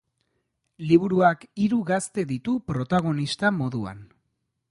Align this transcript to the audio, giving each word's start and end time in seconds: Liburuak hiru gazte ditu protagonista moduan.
Liburuak 0.91 1.43
hiru 1.65 1.79
gazte 1.91 2.25
ditu 2.33 2.57
protagonista 2.71 3.55
moduan. 3.61 4.05